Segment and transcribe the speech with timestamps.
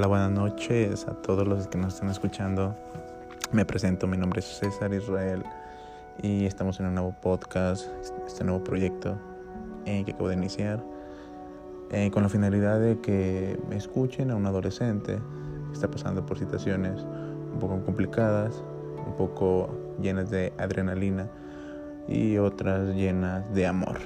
[0.00, 2.74] Hola, buenas noches a todos los que nos están escuchando.
[3.52, 5.44] Me presento, mi nombre es César Israel
[6.22, 7.86] y estamos en un nuevo podcast,
[8.26, 9.18] este nuevo proyecto
[9.84, 10.82] eh, que acabo de iniciar,
[11.90, 15.18] eh, con la finalidad de que me escuchen a un adolescente
[15.66, 17.02] que está pasando por situaciones
[17.52, 18.64] un poco complicadas,
[19.06, 19.68] un poco
[20.00, 21.28] llenas de adrenalina
[22.08, 23.98] y otras llenas de amor.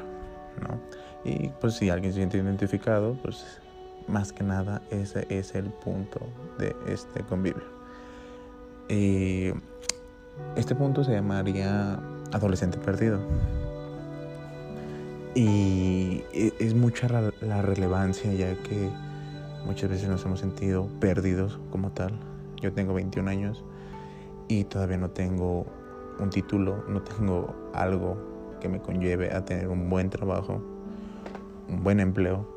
[0.60, 0.80] ¿no?
[1.24, 3.60] Y pues si alguien se siente identificado, pues
[4.08, 6.20] más que nada ese es el punto
[6.58, 7.64] de este convivio.
[8.88, 9.50] Y
[10.56, 11.98] este punto se llamaría
[12.32, 13.20] adolescente perdido.
[15.34, 17.08] Y e, es mucha
[17.40, 18.90] la relevancia ya que
[19.64, 22.12] muchas veces nos hemos sentido perdidos como tal.
[22.60, 23.64] Yo tengo 21 años
[24.48, 25.66] y todavía no tengo
[26.18, 28.16] un título, no tengo algo
[28.60, 30.62] que me conlleve a tener un buen trabajo,
[31.68, 32.53] un buen empleo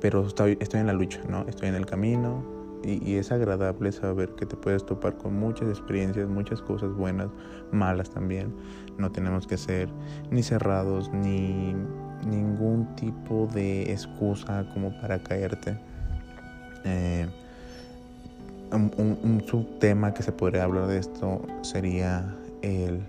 [0.00, 1.44] pero estoy, estoy en la lucha, ¿no?
[1.48, 2.42] Estoy en el camino
[2.82, 7.28] y, es agradable saber que te puedes topar con muchas experiencias, muchas cosas buenas,
[7.72, 8.54] malas también.
[8.98, 9.88] No tenemos que ser
[10.30, 11.74] ni cerrados ni
[12.26, 15.78] ningún tipo de excusa como para caerte.
[16.84, 17.28] Eh,
[18.72, 23.00] un, subtema que se podría hablar de esto sería el,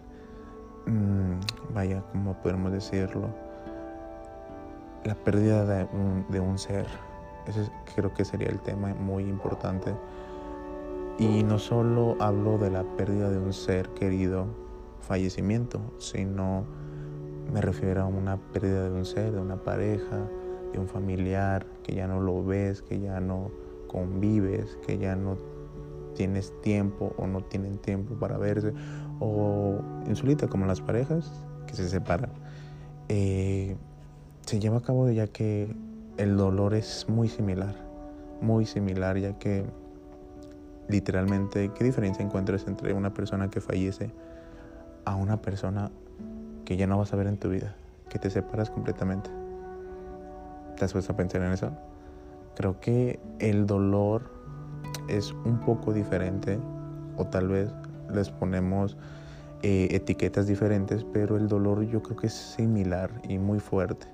[0.88, 3.30] mm, vaya, ¿cómo podemos decirlo?
[5.04, 6.86] La pérdida de un, de un ser.
[7.48, 9.94] Ese creo que sería el tema muy importante.
[11.18, 14.48] Y no solo hablo de la pérdida de un ser querido,
[15.02, 16.66] fallecimiento, sino
[17.52, 20.28] me refiero a una pérdida de un ser, de una pareja,
[20.72, 23.52] de un familiar, que ya no lo ves, que ya no
[23.88, 25.38] convives, que ya no
[26.16, 28.74] tienes tiempo o no tienen tiempo para verse,
[29.20, 31.32] o insulita como las parejas
[31.68, 32.32] que se separan.
[33.10, 33.76] Eh,
[34.46, 35.74] se lleva a cabo ya que
[36.18, 37.74] el dolor es muy similar,
[38.42, 39.66] muy similar, ya que
[40.88, 44.12] literalmente, ¿qué diferencia encuentras entre una persona que fallece
[45.06, 45.92] a una persona
[46.66, 47.76] que ya no vas a ver en tu vida,
[48.10, 49.30] que te separas completamente?
[50.78, 51.72] ¿Te has puesto a pensar en eso?
[52.56, 54.32] Creo que el dolor
[55.08, 56.60] es un poco diferente,
[57.18, 57.70] o tal vez
[58.14, 58.98] les ponemos
[59.62, 64.08] eh, etiquetas diferentes, pero el dolor yo creo que es similar y muy fuerte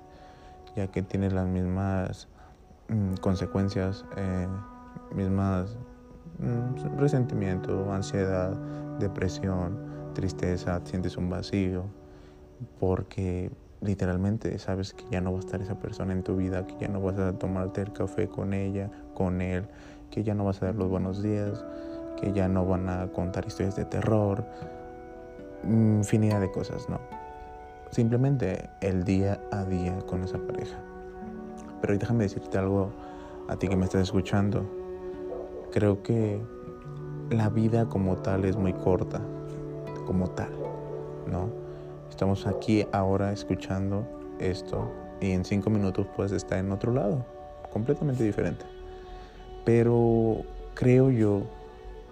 [0.77, 2.27] ya que tiene las mismas
[2.87, 4.47] mm, consecuencias, eh,
[5.13, 5.75] mismas
[6.37, 8.51] mm, resentimiento, ansiedad,
[8.99, 9.77] depresión,
[10.13, 11.85] tristeza, sientes un vacío,
[12.79, 13.51] porque
[13.81, 16.87] literalmente sabes que ya no va a estar esa persona en tu vida, que ya
[16.87, 19.67] no vas a tomarte el café con ella, con él,
[20.11, 21.65] que ya no vas a dar los buenos días,
[22.21, 24.45] que ya no van a contar historias de terror,
[25.63, 26.99] infinidad de cosas, ¿no?
[27.91, 30.77] Simplemente el día a día con esa pareja.
[31.81, 32.91] Pero déjame decirte algo
[33.47, 34.65] a ti que me estás escuchando.
[35.71, 36.41] Creo que
[37.29, 39.21] la vida como tal es muy corta,
[40.05, 40.51] como tal,
[41.29, 41.49] ¿no?
[42.09, 44.07] Estamos aquí ahora escuchando
[44.39, 47.25] esto y en cinco minutos puedes estar en otro lado,
[47.71, 48.65] completamente diferente.
[49.65, 50.43] Pero
[50.73, 51.43] creo yo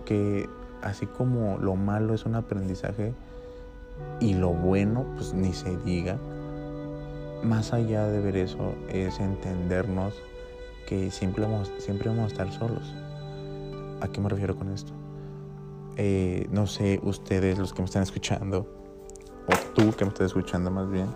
[0.05, 0.47] que
[0.81, 3.13] así como lo malo es un aprendizaje,
[4.19, 6.17] y lo bueno, pues ni se diga.
[7.43, 10.13] Más allá de ver eso, es entendernos
[10.87, 12.93] que siempre vamos, siempre vamos a estar solos.
[14.01, 14.93] ¿A qué me refiero con esto?
[15.97, 18.67] Eh, no sé, ustedes, los que me están escuchando,
[19.47, 21.07] o tú que me estás escuchando más bien,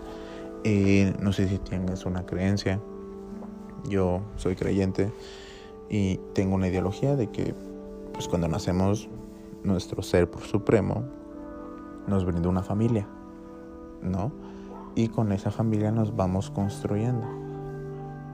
[0.64, 2.80] eh, no sé si tienes una creencia.
[3.88, 5.10] Yo soy creyente
[5.88, 7.54] y tengo una ideología de que
[8.12, 9.08] pues cuando nacemos
[9.64, 11.19] nuestro ser supremo
[12.06, 13.06] nos brindó una familia,
[14.02, 14.32] ¿no?
[14.94, 17.26] Y con esa familia nos vamos construyendo.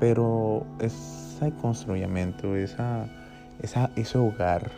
[0.00, 3.06] Pero ese construimiento, esa,
[3.60, 4.70] esa, ese hogar,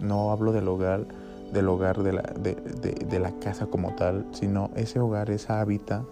[0.00, 1.06] no hablo del hogar,
[1.52, 6.04] del hogar de la, de, de, la casa como tal, sino ese hogar, esa hábitat,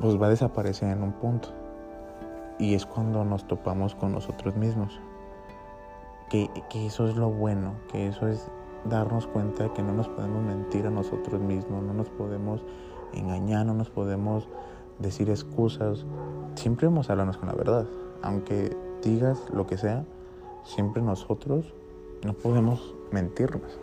[0.00, 1.48] pues va a desaparecer en un punto.
[2.58, 4.98] Y es cuando nos topamos con nosotros mismos.
[6.30, 8.50] Que, que, eso es lo bueno, que eso es
[8.88, 12.62] darnos cuenta de que no nos podemos mentir a nosotros mismos, no nos podemos
[13.12, 14.48] engañar, no nos podemos
[14.98, 16.04] decir excusas.
[16.54, 17.86] Siempre vamos a hablarnos con la verdad.
[18.22, 20.04] Aunque digas lo que sea,
[20.64, 21.74] siempre nosotros
[22.24, 23.78] no podemos mentirnos.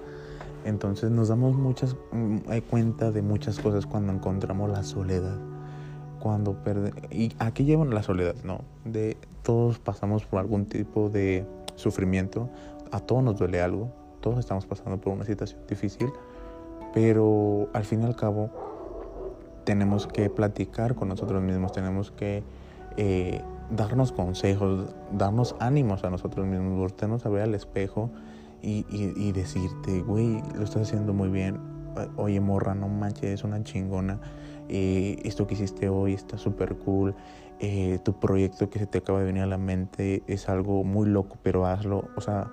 [0.66, 2.38] Entonces nos damos muchas mm,
[2.70, 5.38] cuenta de muchas cosas cuando encontramos la soledad.
[6.20, 11.46] Cuando perde y aquí llevan la soledad, no, de todos pasamos por algún tipo de
[11.76, 12.50] sufrimiento,
[12.92, 13.92] a todos nos duele algo,
[14.24, 16.10] todos estamos pasando por una situación difícil,
[16.94, 18.50] pero al fin y al cabo
[19.66, 22.42] tenemos que platicar con nosotros mismos, tenemos que
[22.96, 28.10] eh, darnos consejos, darnos ánimos a nosotros mismos, voltearnos a ver al espejo
[28.62, 31.60] y, decirte, güey, lo estás haciendo muy bien.
[32.16, 34.22] Oye, morra, no manches, es una chingona.
[34.70, 37.14] Eh, esto que hiciste hoy está súper cool.
[37.60, 41.10] Eh, tu proyecto que se te acaba de venir a la mente es algo muy
[41.10, 42.08] loco, pero hazlo.
[42.16, 42.52] O sea,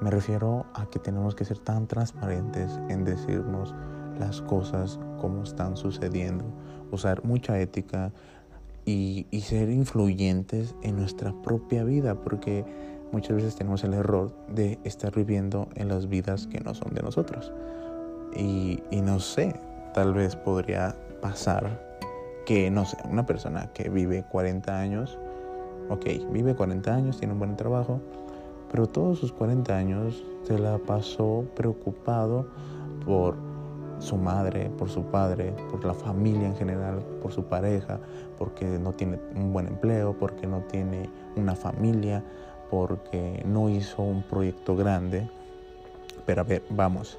[0.00, 3.74] me refiero a que tenemos que ser tan transparentes en decirnos
[4.18, 6.44] las cosas como están sucediendo.
[6.90, 8.12] Usar mucha ética,
[8.88, 12.64] y, ser influyentes en nuestra propia vida, porque
[13.12, 17.02] muchas veces tenemos el error de estar viviendo en las vidas que no son de
[17.02, 17.52] nosotros.
[18.34, 19.54] Y, y no sé,
[19.94, 21.86] tal vez podría pasar
[22.46, 25.18] que, no sé, una persona que vive 40 años,
[25.90, 28.00] ok, vive 40 años, tiene un buen trabajo,
[28.70, 32.46] pero todos sus 40 años se la pasó preocupado
[33.04, 33.36] por
[33.98, 37.98] su madre, por su padre, por la familia en general, por su pareja,
[38.38, 42.22] porque no tiene un buen empleo, porque no tiene una familia,
[42.70, 45.28] porque no hizo un proyecto grande.
[46.26, 47.18] Pero a ver, vamos,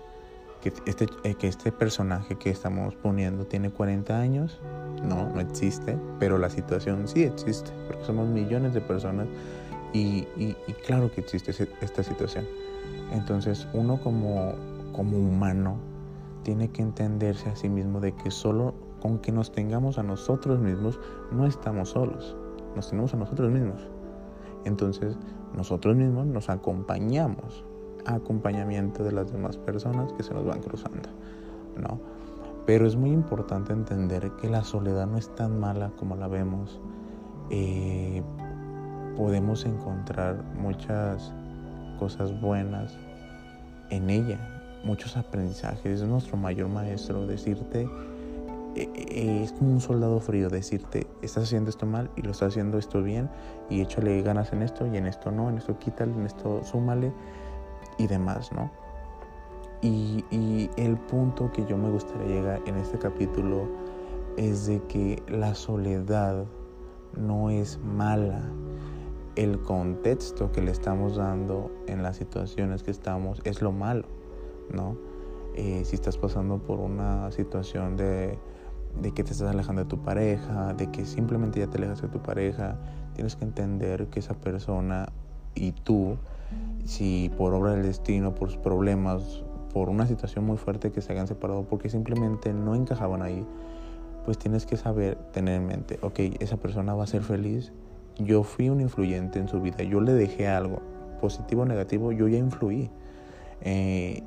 [0.62, 4.60] que este, eh, que este personaje que estamos poniendo tiene 40 años,
[5.04, 9.28] no, no existe, pero la situación sí existe, porque somos millones de personas
[9.94, 10.26] y,
[10.86, 11.52] claro que existe
[11.82, 12.46] esta situación.
[13.12, 14.54] Entonces uno como,
[14.94, 15.78] como humano
[16.44, 20.60] tiene que entenderse a sí mismo de que solo con que nos tengamos a nosotros
[20.60, 21.00] mismos
[21.32, 22.36] no estamos solos,
[22.76, 23.88] nos tenemos a nosotros mismos.
[24.66, 25.18] Entonces
[25.56, 27.66] nosotros mismos nos acompañamos
[28.06, 31.10] a acompañamiento de las demás personas que se nos van cruzando,
[31.78, 32.00] ¿no?
[32.66, 36.80] Pero es muy importante entender que la soledad no es tan mala como la vemos.
[37.50, 38.22] Eh,
[39.20, 41.34] podemos encontrar muchas
[42.00, 42.98] cosas buenas
[43.90, 44.40] en ella,
[44.86, 46.00] muchos aprendizajes.
[46.00, 47.82] Es nuestro mayor maestro decirte,
[48.76, 52.54] eh, eh, es como un soldado frío decirte, estás haciendo esto mal y lo estás
[52.54, 53.30] haciendo esto bien
[53.70, 57.12] y échale ganas en esto y en esto no, en esto quítale, en esto súmale
[57.98, 58.72] y demás, ¿no?
[59.82, 63.68] Y, y el punto que yo me gustaría llegar en este capítulo
[64.38, 66.46] es de que la soledad
[67.18, 68.42] no es mala.
[69.40, 74.04] El contexto que le estamos dando en las situaciones que estamos es lo malo.
[74.70, 74.98] ¿no?
[75.56, 78.38] Eh, si estás pasando por una situación de,
[79.02, 82.10] de, que te estás alejando de tu pareja, de que simplemente ya te alejas de
[82.10, 82.78] tu pareja,
[83.14, 85.08] tienes que entender que esa persona
[85.56, 86.18] y tú,
[86.84, 91.14] si por obra del destino, por sus problemas, por una situación muy fuerte que se
[91.14, 93.48] hayan separado porque simplemente no encajaban ahí,
[94.26, 97.72] pues tienes que saber, tener en mente, ok, esa persona va a ser feliz,
[98.20, 100.82] yo fui un influyente en su vida, yo le dejé algo,
[101.22, 102.90] positivo o negativo, yo ya influí.
[103.62, 104.24] Eh,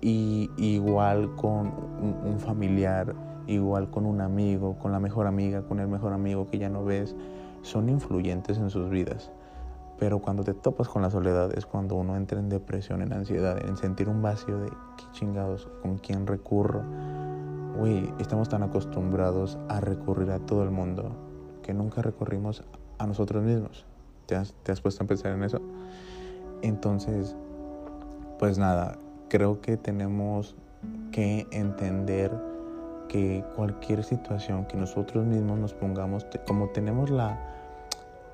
[0.00, 1.72] y igual con
[2.24, 3.14] un, familiar,
[3.46, 6.84] igual con un amigo, con la mejor amiga, con el mejor amigo que ya no
[6.84, 7.16] ves,
[7.62, 9.30] son influyentes en sus vidas.
[9.98, 13.66] Pero cuando te topas con la soledad es cuando uno entra en depresión, en ansiedad,
[13.66, 16.82] en sentir un vacío de qué chingados, con quién recurro.
[17.78, 21.12] Güey, estamos tan acostumbrados a recurrir a todo el mundo
[21.62, 23.84] que nunca recurrimos a nosotros mismos.
[24.26, 25.60] ¿Te has, te has puesto a pensar en eso?
[26.62, 27.36] Entonces,
[28.38, 28.96] pues nada,
[29.28, 30.56] creo que tenemos
[31.12, 32.30] que entender
[33.08, 37.38] que cualquier situación que nosotros mismos nos pongamos, como tenemos la,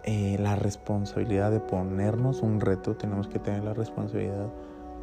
[0.04, 4.46] eh, la responsabilidad de ponernos un reto, tenemos que tener la responsabilidad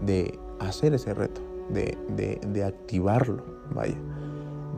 [0.05, 3.97] de hacer ese reto, de, de, de activarlo, vaya,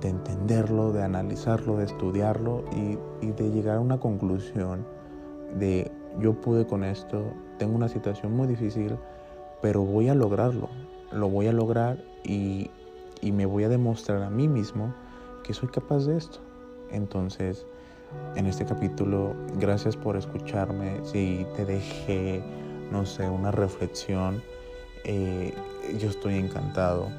[0.01, 2.97] de entenderlo, de analizarlo, de estudiarlo y,
[3.31, 4.85] de llegar a una conclusión
[5.57, 8.97] de yo pude con esto, tengo una situación muy difícil,
[9.61, 10.69] pero voy a lograrlo,
[11.11, 12.71] lo voy a lograr y,
[13.21, 14.93] me voy a demostrar a mí mismo
[15.43, 16.39] que soy capaz de esto.
[16.89, 17.65] Entonces,
[18.35, 20.99] en este capítulo, gracias por escucharme.
[21.03, 22.41] Si te dejé,
[22.91, 24.41] no sé, una reflexión,
[25.03, 25.53] eh,
[25.99, 27.09] yo estoy encantado.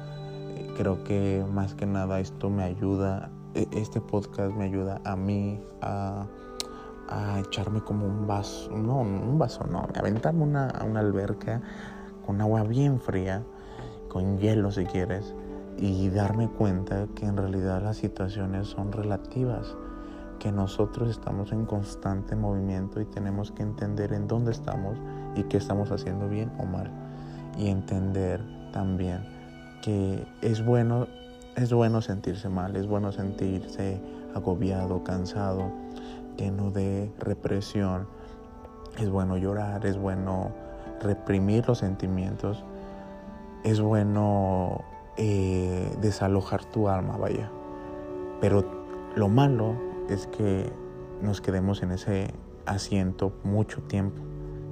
[0.77, 5.59] Creo que más que nada esto me ayuda, e, este podcast me ayuda a mí
[5.81, 6.25] a,
[7.45, 11.61] echarme como un vaso, no, un vaso no, aventarme una, una alberca
[12.25, 13.43] con agua bien fría
[14.11, 15.33] con hielo si quieres,
[15.77, 19.77] y darme cuenta que en realidad las situaciones son relativas,
[20.37, 24.97] que nosotros estamos en constante movimiento y tenemos que entender en dónde estamos
[25.35, 26.91] y qué estamos haciendo bien o mal.
[27.57, 28.41] Y entender
[28.73, 29.23] también
[29.81, 31.07] que es bueno,
[31.55, 33.99] es bueno sentirse mal, es bueno sentirse
[34.33, 35.71] agobiado, cansado,
[36.37, 38.07] lleno de represión.
[38.97, 40.51] Es bueno llorar, es bueno
[41.01, 42.63] reprimir los sentimientos,
[43.63, 44.83] es bueno
[45.17, 47.49] eh, desalojar tu alma, vaya.
[48.41, 48.65] Pero
[49.15, 49.75] lo malo
[50.09, 50.71] es que
[51.21, 52.33] nos quedemos en ese
[52.65, 54.21] asiento mucho tiempo.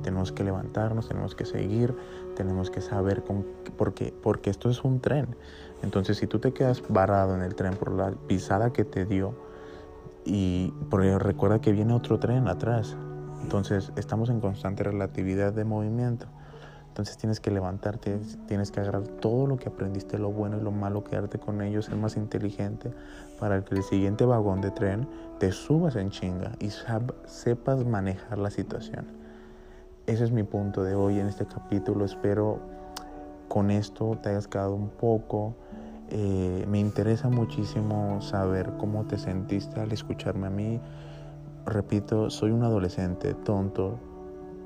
[0.03, 1.95] Tenemos que levantarnos, tenemos que seguir,
[2.43, 3.45] tenemos que saber con,
[3.77, 5.35] porque, porque esto es un tren.
[5.83, 9.35] Entonces, si tú te quedas varado en el tren por la pisada que te dio,
[10.25, 12.95] y porque recuerda que viene otro tren atrás,
[13.41, 16.27] entonces estamos en constante relatividad de movimiento.
[16.89, 20.71] Entonces tienes que levantarte, tienes que agarrar todo lo que aprendiste, lo bueno y lo
[20.71, 22.91] malo, quedarte con ellos, ser más inteligente
[23.39, 25.07] para que el siguiente vagón de tren
[25.39, 26.69] te subas en chinga y
[27.25, 29.18] sepas manejar la situación.
[30.07, 32.03] Ese es mi punto de hoy en este capítulo.
[32.03, 32.59] Espero
[33.47, 35.55] con esto te hayas quedado un poco.
[36.09, 40.79] Eh, me interesa muchísimo saber cómo te sentiste al escucharme a mí.
[41.65, 43.99] Repito, soy un adolescente tonto,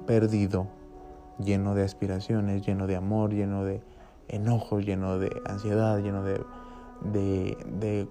[0.06, 0.68] perdido,
[1.40, 3.82] lleno de aspiraciones, lleno de amor, lleno de
[4.30, 6.42] enojos, lleno de ansiedad, lleno de...
[7.12, 8.08] de,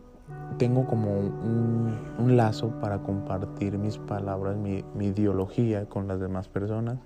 [0.59, 6.99] tengo como un, lazo para compartir mis palabras, mi, mi ideología con las demás personas.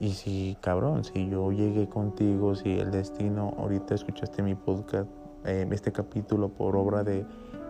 [0.00, 5.08] Y si, cabrón, si yo llegué contigo, si el destino, ahorita escuchaste mi podcast,
[5.44, 7.24] eh, este capítulo por obra de,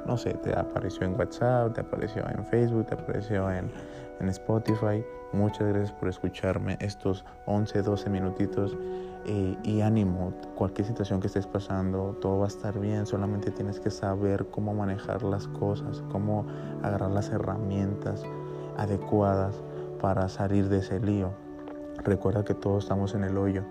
[0.07, 3.71] no sé, te apareció en WhatsApp, te apareció en Facebook, te apareció en,
[4.21, 5.05] en Spotify.
[5.33, 8.77] Muchas gracias por escucharme estos 11, 12 minutitos
[9.27, 13.81] eh, y ánimo, cualquier situación que estés pasando, todo va a estar bien, solamente tienes
[13.81, 16.47] que saber cómo manejar las cosas, cómo
[16.83, 18.23] agarrar las herramientas
[18.77, 19.63] adecuadas
[20.01, 21.44] para salir de ese lío.
[22.03, 23.63] Recuerda que todos estamos en el hoyo,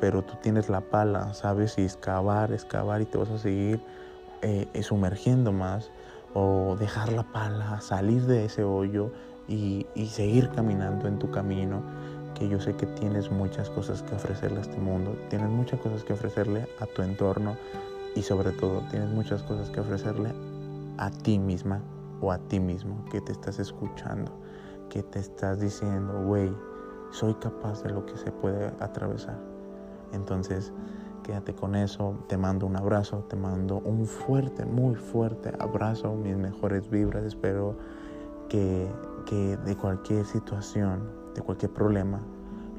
[0.00, 3.80] pero tú tienes la pala, sabes si excavar, excavar y te vas a seguir
[4.42, 5.90] eh, sumergiendo más
[6.34, 9.10] o dejar la pala, salir de ese hoyo
[9.48, 11.82] y, seguir caminando en tu camino,
[12.34, 16.04] que yo sé que tienes muchas cosas que ofrecerle a este mundo, tienes muchas cosas
[16.04, 17.56] que ofrecerle a tu entorno
[18.14, 20.34] y sobre todo tienes muchas cosas que ofrecerle
[20.98, 21.80] a ti misma
[22.20, 24.32] o a ti mismo que te estás escuchando,
[24.90, 26.52] que te estás diciendo, güey,
[27.16, 29.38] soy capaz de lo que se puede atravesar.
[30.12, 30.70] Entonces,
[31.24, 36.36] quédate con eso, te mando un abrazo, te mando un fuerte, muy fuerte abrazo, mis
[36.36, 37.74] mejores vibras, espero
[38.50, 38.86] que,
[39.30, 42.20] de cualquier situación, de cualquier problema,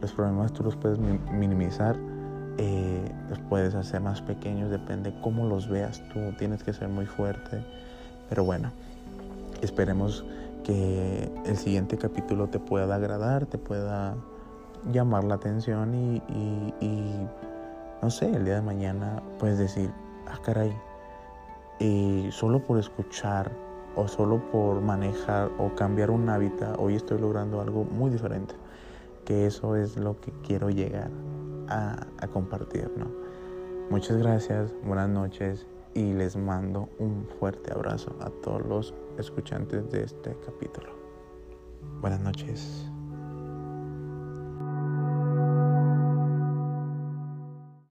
[0.01, 1.97] los problemas tú los puedes minimizar,
[2.59, 7.07] eh, los puedes hacer más pequeños, depende cómo los veas tú, tienes que ser muy
[7.07, 7.65] fuerte,
[8.29, 8.71] pero bueno,
[9.61, 10.23] esperemos
[10.67, 14.17] que el siguiente capítulo te pueda agradar, te pueda
[14.91, 17.27] llamar la atención y,
[18.01, 19.89] no sé, el día de mañana puedes decir,
[20.27, 20.77] ah, caray,
[21.79, 23.49] y solo por escuchar
[23.95, 28.53] o solo por manejar o cambiar un hábitat, hoy estoy logrando algo muy diferente.
[29.23, 31.09] Que eso es lo que quiero llegar
[31.69, 33.05] a, a compartir, ¿no?
[33.89, 35.65] Muchas gracias, buenas noches
[35.97, 40.91] y les mando un fuerte abrazo a todos los escuchantes de este capítulo.
[42.01, 42.87] Buenas noches.